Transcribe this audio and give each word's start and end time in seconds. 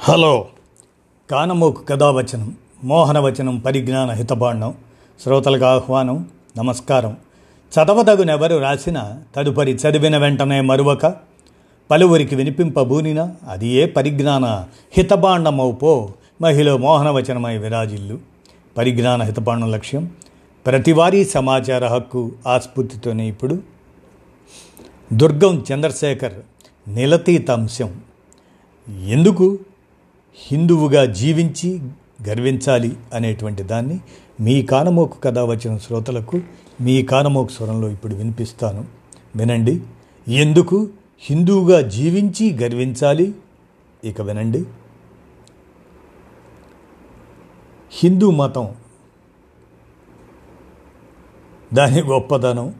Hello. 0.00 0.48
కానమోకు 1.30 1.82
కథావచనం 1.82 2.56
మోహనవచనం 2.84 3.58
పరిజ్ఞాన 3.58 4.10
హితబాండం 4.10 4.74
శ్రోతలకు 5.22 5.64
ఆహ్వానం 5.64 6.28
నమస్కారం. 6.58 7.16
చదవదగునెవరు 7.72 8.56
రాసిన 8.56 9.20
తదుపరి 9.36 9.72
చదివిన 9.72 10.16
వెంటనే 10.16 10.60
మరువక 10.60 11.06
పలువురికి 11.90 12.34
వినిపింపబూనిన 12.34 13.30
అది 13.48 13.68
ఏ 13.68 13.86
పరిజ్ఞాన 13.86 14.64
హితబాండమౌపో 14.92 16.08
మహిళ 16.42 16.74
మోహనవచనమై 16.74 17.58
విరాజిల్లు. 17.58 18.18
పరిజ్ఞాన 18.76 19.22
హితబాండం 19.22 19.70
లక్ష్యం 19.70 20.10
ప్రతివారీ 20.66 21.24
సమాచార 21.24 21.86
హక్కు 21.86 22.32
ఆస్ఫూర్తితోనే 22.46 23.28
ఇప్పుడు. 23.28 23.58
దుర్గం 25.12 25.64
చంద్రశేఖర్ 25.72 26.34
నిలతీత 26.88 27.50
అంశం 27.50 28.00
ఎందుకు? 29.08 29.58
హిందువుగా 30.34 31.04
జీవించి 31.04 31.80
గర్వించాలి 32.28 32.96
అనేటువంటి 33.14 33.62
దాన్ని 33.62 34.00
మీ 34.40 34.62
కానమోకు 34.62 35.18
కథ 35.20 35.38
వచ్చిన 35.38 35.78
శ్రోతలకు 35.78 36.40
మీ 36.80 37.02
కానమోకు 37.02 37.50
స్వరంలో 37.50 37.88
ఇప్పుడు 37.88 38.14
వినిపిస్తాను. 38.14 38.84
వినండి. 39.36 39.80
ఎందుకు 40.28 40.88
హిందువుగా 41.20 41.80
జీవించి 41.80 42.58
గర్వించాలి? 42.62 43.34
ఇక 44.04 44.20
వినండి. 44.20 44.64
హిందూ 47.90 48.30
మతం 48.30 48.68
దాని 51.74 52.02
గొప్పదనం 52.02 52.74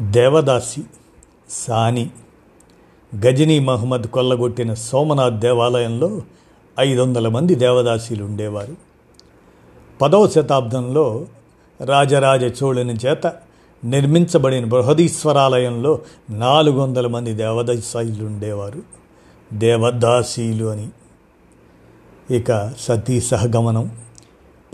దేవదాసి 0.00 0.84
సాని. 1.50 2.10
గజనీ 3.16 3.58
మహమ్మద్ 3.58 4.06
కొల్లగొట్టిన 4.06 4.74
సోమనాథ్ 4.74 5.40
దేవాలయంలో 5.40 6.22
ఐదు 6.80 7.02
వందల 7.02 7.28
మంది 7.28 7.54
దేవదాసీలు 7.54 8.24
ఉండేవారు 8.24 8.74
పదవ 10.02 10.28
శతాబ్దంలో 10.28 11.26
రాజరాజ 11.84 12.42
చోళుని 12.42 12.94
చేత 12.94 13.32
నిర్మించబడిన 13.84 14.64
బృహదీశ్వరాలయంలో 14.64 15.98
నాలుగు 16.30 16.80
వందల 16.80 17.06
మంది 17.06 17.32
దేవదాసీలు 17.34 18.24
ఉండేవారు 18.24 18.82
దేవదాసీలు 19.52 20.64
అని. 20.64 20.88
ఇక 22.36 22.72
సతీ 22.80 23.20
సహగమనం 23.20 23.98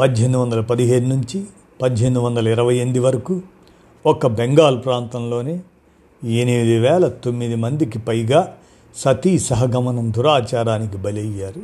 పద్దెనిమిది 0.01 0.39
వందల 0.39 0.61
పదిహేను 0.61 1.09
నుంచి 1.09 1.45
పద్దెనిమిది 1.83 2.25
వందల 2.25 2.49
ఇరవై 2.49 2.77
ఎనిమిది 2.77 2.99
వరకు 2.99 3.43
ఒక్క 4.07 4.27
బెంగాల్ 4.27 4.85
ప్రాంతంలోనే 4.85 5.61
ఎనిమిది 6.25 6.79
వేల 6.79 7.09
తొమ్మిది 7.09 7.55
మందికి 7.55 7.99
పైగా 7.99 8.57
సతీ 8.97 9.39
సహగమనం 9.39 10.13
దురాచారానికి 10.13 10.97
బలయ్యారు. 10.97 11.61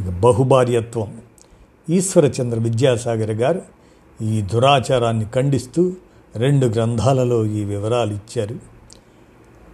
ఇక 0.00 0.10
బహుభార్యత్వం. 0.10 1.16
ఈశ్వరచంద్ర 1.90 2.58
విద్యాసాగర్ 2.58 3.30
గారు 3.30 3.62
ఈ 4.22 4.42
దురాచారాన్ని 4.42 5.26
ఖండిస్తూ 5.34 5.92
రెండు 6.36 6.66
గ్రంథాలలో 6.66 7.44
ఈ 7.44 7.64
వివరాలు 7.64 8.12
ఇచ్చారు. 8.12 8.56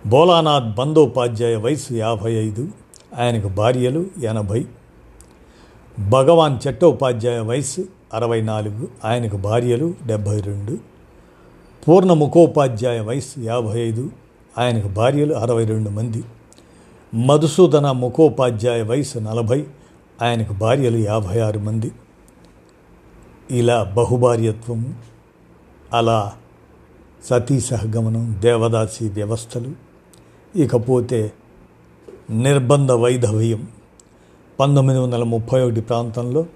బోలానాథ్ 0.06 0.76
బందోపాధ్యాయ 0.76 1.56
వయసు 1.56 1.94
యాభై 1.94 2.32
ఐదు 2.32 2.68
ఆయనకు 3.18 3.48
భార్యలు 3.48 4.06
ఎనభై. 4.22 4.66
భగవాన్ 6.08 6.58
చట్టోపాధ్యాయ 6.68 7.38
వయసు 7.38 7.84
అరవై 8.14 8.40
నాలుగు 8.40 8.88
ఆయనకు 9.04 9.36
భార్యలు 9.36 9.94
డెబ్భై 10.06 10.40
రెండు. 10.40 10.97
పూర్ణ 11.88 12.12
ముఖోపాధ్యాయ 12.12 13.00
వయసు 13.00 13.40
యాభై 13.40 13.80
ఐదు 13.80 14.10
ఆయనకు 14.58 14.88
భార్యలు 14.88 15.34
అరవై 15.34 15.64
రెండు 15.64 15.90
మంది. 15.90 16.24
మధుసూదన 17.14 17.90
ముఖోపాధ్యాయ 17.90 18.82
వయసు 18.82 19.18
నలభై 19.18 19.66
ఆయనకు 20.22 20.52
భార్యలు 20.52 20.96
యాభై 20.96 21.38
ఆరు 21.40 21.58
మంది. 21.58 21.92
ఇలా 23.50 23.82
బహుభార్యత్వం 23.82 24.96
అలా 25.92 26.32
సతీ 27.24 27.60
సహగమనం 27.60 28.36
దేవదాసి 28.40 29.08
వ్యవస్థలు 29.08 29.70
ఇకపోతే 30.56 31.32
నిర్బంధ 32.30 32.92
వైధవ్యం. 32.92 33.68
పంతొమ్మిది 34.60 34.98
వందల 34.98 35.22
ముప్పై 35.22 35.60
ఒకటి 35.60 35.80
ప్రాంతంలో 35.80 36.46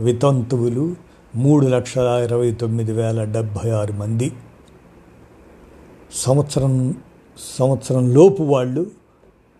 వితంతువులు 0.00 0.96
మూడు 1.36 1.66
లక్షల 1.66 2.20
ఇరవై 2.24 2.50
తొమ్మిది 2.50 2.92
వేల 2.92 3.24
డెబ్భై 3.24 3.70
ఆరు 3.70 3.92
మంది. 3.92 4.32
సంవత్సరం 6.14 6.94
సంవత్సరం 7.58 8.14
లోపు 8.14 8.42
వాళ్ళు 8.42 8.86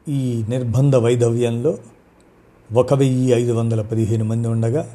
ఈ 0.08 0.44
నిర్బంధ 0.48 0.96
వైధవ్యంలో 0.96 1.78
ఒక 2.72 2.94
వెయ్యి 2.94 3.30
ఐదు 3.30 3.52
వందల 3.52 3.82
పదిహేను 3.82 4.24
మంది 4.24 4.48
ఉండగా 4.48 4.90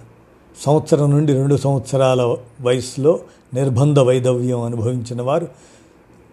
సంవత్సరం 0.61 1.11
నుండి 1.11 1.33
రెండు 1.33 1.55
సంవత్సరాల 1.55 2.35
వయసులో 2.61 3.19
నిర్బంధ 3.53 3.99
వైధవ్యం 3.99 4.61
అనుభవించిన 4.61 5.21
వారు 5.21 5.47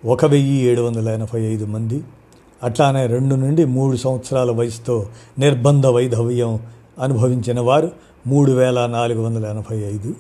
ఒక 0.05 0.25
వెయ్యి 0.25 0.63
ఏడు 0.63 0.83
వందల 0.83 1.09
ఎనభై 1.09 1.41
ఐదు 1.41 1.65
మంది. 1.65 2.03
అట్లానే 2.63 3.07
రెండు 3.07 3.35
నుండి 3.35 3.65
మూడు 3.65 3.97
సంవత్సరాల 3.97 4.51
వయసుతో 4.51 5.07
నిర్బంధ 5.39 5.87
వైధవ్యం 5.87 6.61
అనుభవించిన 6.99 7.61
వారు 7.61 7.93
మూడు 8.27 8.53
వేల 8.53 8.87
నాలుగు 8.87 9.23
వందల 9.23 9.47
ఎనభై 9.47 9.77
ఐదు. 9.77 10.15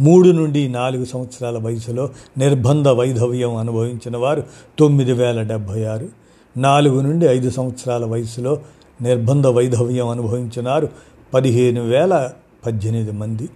మూడు 0.00 0.28
నుండి 0.28 0.68
నాలుగు 0.68 1.04
సంవత్సరాల 1.04 1.58
వయసులో 1.58 2.10
నిర్బంధ 2.38 2.88
వైధవ్యం 2.88 3.56
అనుభవించిన 3.56 4.16
వారు 4.16 4.42
తొమ్మిది 4.78 5.12
వేల 5.12 5.42
డెబ్భై 5.42 5.84
ఆరు. 5.84 6.08
నాలుగు 6.56 7.00
నుండి 7.00 7.26
ఐదు 7.26 7.50
సంవత్సరాల 7.50 8.04
వయసులో 8.04 8.58
నిర్బంధ 9.02 9.46
వైధవ్యం 9.46 10.08
అనుభవించినారు 10.08 10.88
పదిహేను 11.34 11.82
వేల 11.82 12.30
పద్దెనిమిది 12.66 13.12
మంది. 13.12 13.48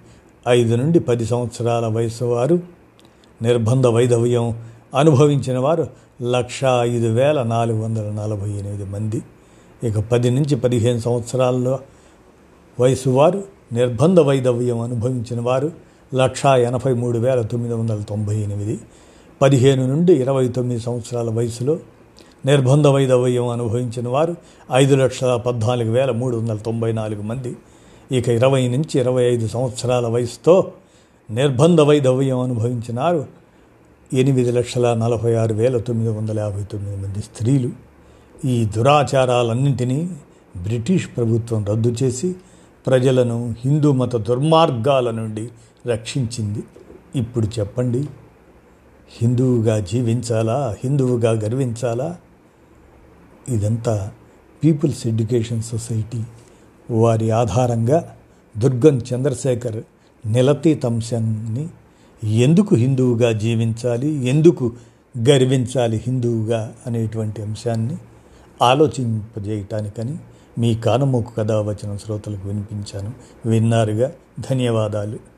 ఐదు 0.49 0.75
నుండి 0.75 1.01
పది 1.01 1.25
సంవత్సరాల 1.25 1.87
వయసు 1.87 2.25
వారు 2.25 2.61
నిర్బంధ 3.43 3.87
వైధవ్యం 3.87 4.55
అనుభవించిన 4.95 5.59
వారు 5.59 5.87
లక్ష 6.23 6.61
ఐదు 6.81 7.07
వేల 7.07 7.43
నాలుగు 7.43 7.83
వందల 7.83 8.03
నలభై 8.03 8.51
ఎనిమిది 8.51 8.85
మంది. 8.85 9.23
ఇక 9.85 9.99
పది 9.99 10.31
నుంచి 10.31 10.57
పదిహేను 10.57 10.99
సంవత్సరాల్లో 10.99 11.79
వయసు 12.81 13.11
వారు 13.11 13.45
నిర్బంధ 13.73 14.21
వైధవ్యం 14.21 14.81
అనుభవించిన 14.81 15.41
వారు 15.41 15.88
లక్షా 16.15 16.57
ఎనభై 16.57 16.93
మూడు 16.93 17.19
వేల 17.19 17.43
తొమ్మిది 17.43 17.75
వందల 17.75 18.03
తొంభై 18.09 18.37
ఎనిమిది. 18.37 18.79
పదిహేను 19.43 19.87
నుండి 19.87 20.13
ఇరవై 20.13 20.49
తొమ్మిది 20.49 20.81
సంవత్సరాల 20.81 21.31
వయసులో 21.31 21.79
నిర్బంధ 22.47 22.87
వైధవ్యం 22.87 23.49
అనుభవించిన 23.49 24.09
వారు 24.09 24.37
ఐదు 24.73 24.95
లక్షల 24.95 25.37
పద్నాలుగు 25.37 25.91
వేల 25.91 26.11
మూడు 26.11 26.37
వందల 26.37 26.57
తొంభై 26.57 26.93
నాలుగు 26.93 27.23
మంది. 27.23 27.57
ఇక 28.13 28.29
ఇరవై 28.29 28.69
నుంచి 28.69 29.01
ఇరవై 29.01 29.25
ఐదు 29.25 29.47
సంవత్సరాల 29.47 30.07
వయసుతో 30.07 30.73
నిర్బంధ 31.31 31.81
వైధవ్యం 31.81 32.39
అనుభవించినారు 32.39 33.27
ఎనిమిది 34.13 34.53
లక్షల 34.53 34.95
నలభై 34.95 35.35
ఆరు 35.35 35.55
వేల 35.55 35.79
తొమ్మిది 35.79 36.11
వందల 36.11 36.39
యాభై 36.39 36.63
తొమ్మిది 36.63 36.97
మంది 36.97 37.21
స్త్రీలు. 37.21 37.71
ఈ 38.45 38.65
దురాచారాలన్నింటినీ 38.65 40.11
బ్రిటిష్ 40.57 41.09
ప్రభుత్వం 41.17 41.65
రద్దు 41.65 41.95
చేసి 42.03 42.35
ప్రజలను 42.87 43.55
హిందూ 43.65 43.93
మత 43.93 44.17
దుర్మార్గాల 44.17 45.11
నుండి 45.11 45.49
రక్షించింది. 45.89 46.63
ఇప్పుడు 47.17 47.47
చెప్పండి 47.59 48.09
హిందువుగా 49.23 49.79
జీవించాలా 49.79 50.77
హిందువుగా 50.85 51.31
గర్వించాలా? 51.31 52.17
ఇదంతా 53.49 54.11
పీపుల్స్ 54.65 55.07
ఎడ్యుకేషన్ 55.07 55.63
సొసైటీ 55.63 56.25
వారి 56.91 57.31
ఆధారంగా 57.31 58.17
దుర్గం 58.59 58.99
చంద్రశేఖర్ 58.99 59.83
నిలతీతంశాన్ని 60.27 61.69
ఎందుకు 62.25 62.75
హిందువుగా 62.75 63.33
జీవించాలి 63.33 64.09
ఎందుకు 64.09 64.73
గర్వించాలి 65.29 66.03
హిందువుగా 66.07 66.75
అనేటువంటి 66.87 67.43
అంశాన్ని 67.43 67.97
ఆలోచింపజేయటానికని 68.63 70.17
మీ 70.59 70.75
కానమోకు 70.75 71.33
కథ 71.35 71.53
వచ్చిన 71.53 71.97
శ్రోతలకు 71.97 72.49
వినిపించాను. 72.49 73.13
విన్నారుగా 73.47 74.13
ధన్యవాదాలు. 74.51 75.38